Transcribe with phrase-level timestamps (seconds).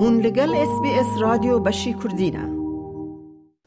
[0.00, 2.48] هون لگل اس بی اس رادیو بشی کردینه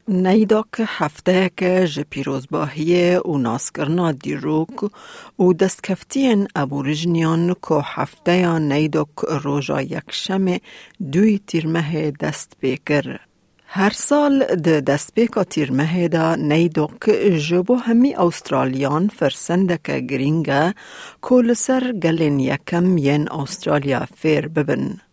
[0.08, 4.84] نیدا که هفته که جه پیروزباهی و ناسکرنا دیروک
[5.40, 10.58] و دستکفتین ابوریجنیان که هفته یا نیدا که روژا یکشم
[11.12, 13.20] دوی تیرمه دست بکر.
[13.66, 20.74] هر سال د دستپیکا تیرمه دا نیدو که جبو همی استرالیان فرسندک گرینگه
[21.22, 25.11] کول سر گلین یکم ین استرالیا فیر ببن.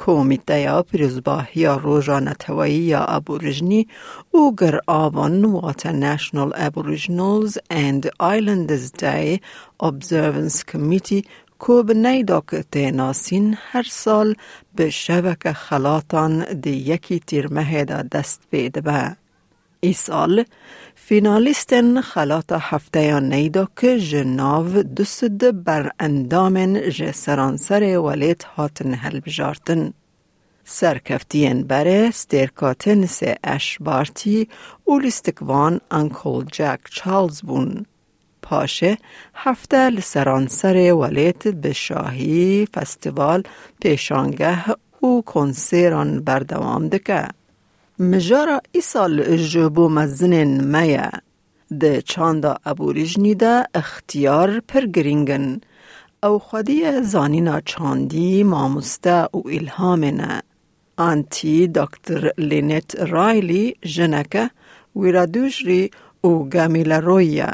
[0.00, 3.86] کومیته پیروزباهی روژا نتوایی یا ابوریجنی
[4.30, 9.40] او گر آوان واتا ناشنال ابوریجنالز اند آیلندز دی
[9.82, 11.24] observance کمیتی
[11.58, 14.34] کو به نیدا که تیناسین هر سال
[14.74, 19.19] به شبک خلاطان دی یکی تیرمه دا دست بیده به.
[19.82, 20.44] ای سال
[20.94, 29.92] فینالیستن خلاط هفته نیدا که جناو دست بر اندامن جه سرانسر ولیت هاتن هل بجارتن.
[30.64, 34.48] سرکفتین بره سترکاتن سه اش بارتی
[34.88, 37.86] و لیستکوان انکل جک چارلز بون.
[38.42, 38.98] پاشه
[39.34, 43.42] هفته لسرانسر ولیت به شاهی فستیوال
[43.80, 44.64] پیشانگه
[45.02, 47.28] و کنسیران بردوام دکه.
[48.00, 51.10] مجارا ای سال جبو مزنین میا.
[51.80, 55.60] ده چاندا ابوریجنی ده اختیار پر گرینگن
[56.22, 60.42] او خودی زانینا چاندی ماموسته و الهامنه.
[60.96, 64.50] آنتی دکتر لینت رایلی جنکه
[64.96, 65.90] ویرادوشری
[66.24, 67.52] و گامیل رویه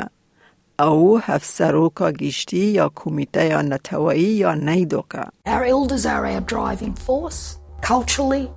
[0.81, 7.59] او هفسروکا گیشتی یا کمیته یا نتوایی یا نیدوکا Our elders are our driving force,
[7.83, 8.49] culturally,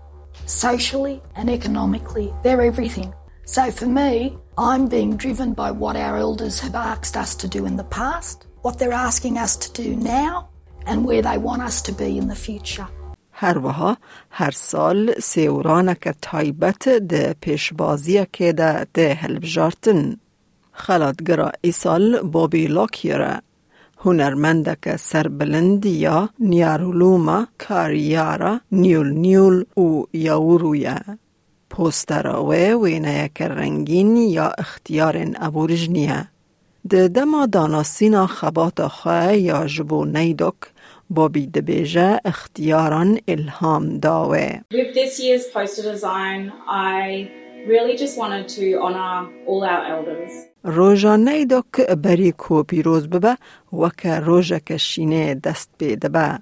[0.46, 2.32] socially, and economically.
[2.42, 3.12] They're everything.
[3.44, 7.66] So for me, I'm being driven by what our elders have asked us to do
[7.66, 10.48] in the past, what they're asking us to do now,
[10.86, 12.86] and where they want us to be in the future.
[13.36, 13.96] هر وها
[14.30, 20.16] هر سال سیورانک تایبت ده پیشبازی که ده ده هلبجارتن.
[20.72, 23.42] خلاتگرا ای سال بابی لاکیره
[24.05, 30.99] هنرمندک سربلند یا نیارولوما کاریارا نیول نیول و یاورویا
[31.69, 36.27] پوستراوه وینه یک رنگین یا اختیار ابورجنیه
[36.89, 40.55] ده دما داناسینا خبات خواه یا جبو نیدوک
[41.09, 44.61] بابی دبیجه اختیاران الهام داوه.
[47.67, 50.31] Really just wanted to honour all our elders.
[50.63, 53.37] روژا نیدوک بری کو پیروز ببه
[53.73, 56.39] وک روژا کشینه دست بیده به.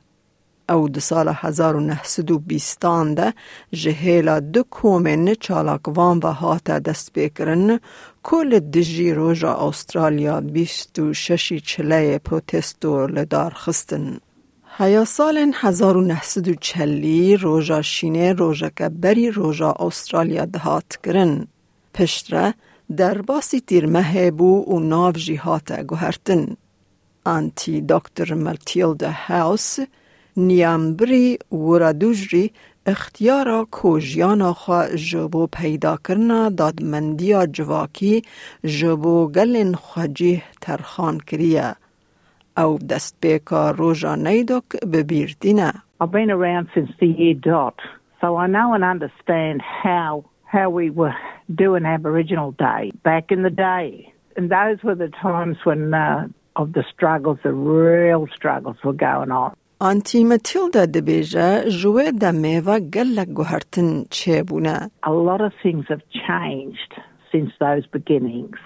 [0.70, 2.80] او دو سال 1920
[3.16, 3.34] ده
[3.72, 7.80] جهیلا دو کومن چالاکوان و هاتا دست بکرن
[8.24, 14.18] کل دجی روژا استرالیا بیست و ششی چله پروتستو لدار خستن.
[14.80, 21.48] هیا سال 1940 روژا شینه روژا که بری روژا استرالیا دهات کرن.
[21.94, 22.54] پشتره
[22.98, 26.58] در باسی تیرمه بو و ناو جیهات گوهرتن.
[27.26, 29.78] آنتی دکتر ملتیلد هاوس
[30.38, 32.52] نیامبری ورادوجری
[32.86, 38.22] اختیارا کوژیانا خوا جبو پیدا کرنا دادمندیا جواکی
[38.64, 41.76] جبو گلن خواجیه ترخان کریه.
[42.57, 45.73] او دست بیکا روژا نیدوک ببیردینه.
[46.01, 47.79] I've been around since the year dot,
[48.21, 51.17] so I know and understand how how we were
[51.63, 56.27] doing Aboriginal Day back in the day, and those were the times when uh,
[56.57, 59.53] of the struggles, the real struggles were going on.
[59.81, 66.03] آنتی متیلدا دبیجه جوه دمه و گلک گوهرتن چه بونه؟ A lot of things have
[66.29, 66.93] changed
[67.33, 68.59] since those beginnings,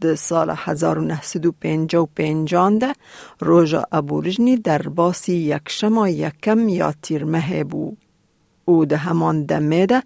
[0.00, 2.92] ده سال 1955 ده
[3.40, 7.96] روژا ابوریجنی در باسی یکشما یکم یا تیرمه بو.
[8.64, 10.02] او ده همان دمه ده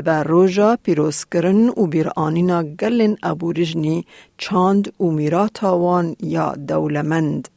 [0.00, 4.04] بر روژا پیروز کرن و بیر آنینا گلن ابوریجنی
[4.38, 7.48] چاند و میراتاوان یا دولمند.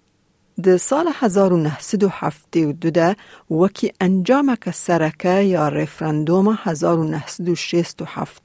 [0.61, 3.15] ده سال 1972 ده
[3.51, 8.41] وکی انجامک سرکه یا رفرندوم 1967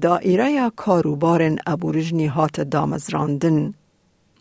[0.00, 3.74] دائره یا کاروبار ابوریجنی هات دامزراندن.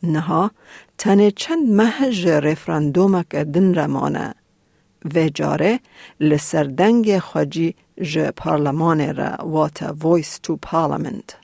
[0.03, 0.51] نها
[0.97, 4.35] تنه چند مهج رفرندومک دن رمانه.
[5.15, 5.79] و جاره
[6.19, 11.42] لسردنگ خواجی ج پارلمان را واتا ویس تو پارلمنت.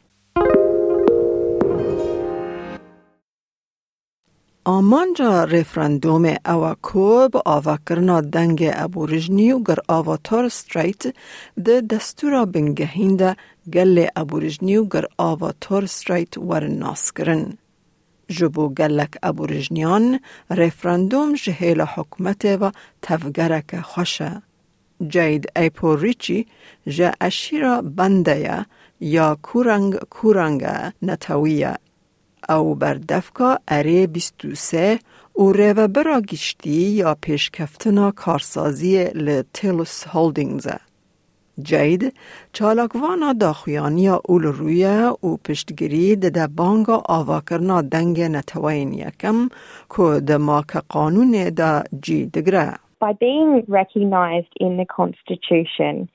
[4.69, 11.15] آمانجا رفرندوم او کوب آوا کرنا دنگ ابوریجنی و گر آوا تور ستریت
[11.65, 13.35] ده دستورا بنگهینده
[13.73, 17.57] گل ابوریجنی و گر آوا تور ستریت ور ناس کرن.
[18.27, 20.19] جبو گلک ابوریجنیان
[20.49, 24.41] رفراندوم جهیل حکمت و تفگرک خوشه.
[25.07, 26.47] جید ایپو ریچی
[26.87, 28.65] جه اشیرا بنده
[28.99, 30.63] یا کورنگ کورنگ
[31.01, 31.75] نتویه
[32.49, 34.99] او بردفکا اره بیستو سه
[35.33, 40.79] او ریو برا گشتی یا پیشکفتنا کارسازی لتیلوس هولدینگزه.
[41.63, 42.13] جید
[42.53, 49.49] چالاکوانا داخویانی اول رویه و پشتگیری ده بانگا آوا کرنا دنگ نتوین یکم
[49.97, 52.73] که ده ماک قانون ده جی دگره.
[53.01, 56.09] By being recognised in the Constitution,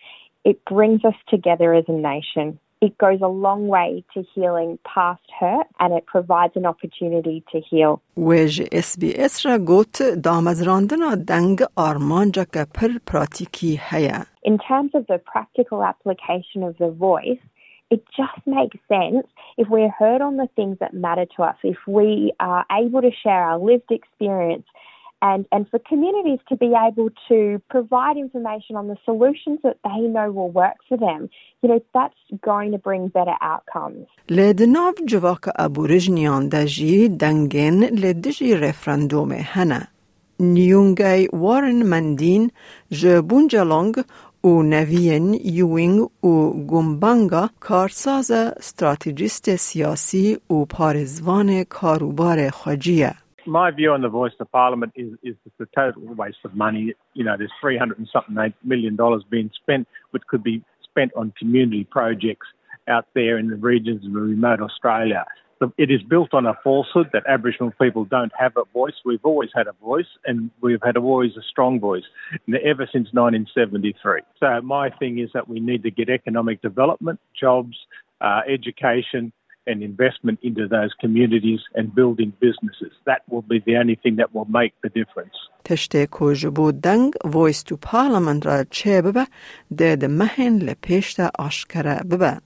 [0.44, 2.58] it brings us together as a nation.
[2.83, 7.59] It goes a long way to healing past hurt and it provides an opportunity to
[7.59, 8.01] heal.
[8.17, 14.25] ویج اس بی اس را گوت دامزراندنا دنگ آرمانجا که پر پراتیکی هیا.
[14.45, 17.43] In terms of the practical application of the voice,
[17.91, 19.27] it just makes sense
[19.57, 23.11] if we're heard on the things that matter to us, if we are able to
[23.23, 24.67] share our lived experience
[25.23, 30.01] and, and for communities to be able to provide information on the solutions that they
[30.15, 31.29] know will work for them,
[31.61, 34.07] you know, that's going to bring better outcomes.
[34.29, 39.87] لدناف جواک ابورجنیان دجی دنگن لدجی رفراندوم هنه.
[40.39, 42.51] نیونگای وارن مندین
[42.91, 43.95] جبونجالونگ
[44.43, 53.15] و نوین یوینگ و گمبانگا کارساز استراتیجیست سیاسی و پارزوان کاروبار خجیه.
[53.46, 56.94] my view on the voice of parliament is is the total waste of money.
[57.14, 61.32] You know, there's 300 and something million dollars being spent, which could be spent on
[61.38, 62.46] community projects
[62.88, 65.24] out there in the regions of remote Australia.
[65.78, 68.94] It is built on a falsehood that Aboriginal people don't have a voice.
[69.04, 72.02] We've always had a voice, and we've had always a strong voice,
[72.48, 74.20] ever since 1973.
[74.40, 77.76] So my thing is that we need to get economic development, jobs,
[78.20, 79.32] uh, education,
[79.69, 82.93] and investment into those communities and building businesses.
[83.09, 85.37] That will be the only thing that will make the difference.
[85.63, 86.47] تشته کوج
[86.83, 89.27] دنگ وایس تو پارلمنت را چه ببه
[89.77, 92.37] ده ده مهن لپیشت آشکره ببه.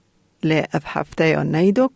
[0.44, 1.92] لی اف هفته یا نیدوک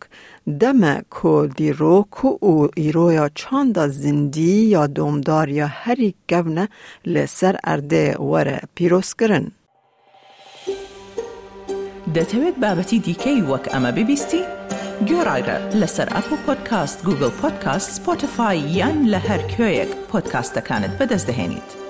[0.60, 6.68] دم کو دی رو کو او ایرو یا چاند زندی یا دومدار یا هری گونه
[7.06, 9.52] لسر ارده وره پیروس کرن.
[12.14, 14.42] دەتەوێت بابەتی دیکەی وەک ئەمە ببیستی؟
[15.09, 21.82] گۆڕایرە لەسەر ئەپ و پۆدکاست گوگل پۆدکاست سپۆتفاای یان لە هەر کوێیەک پۆدکاستەکانت بەدەستدەێنیت.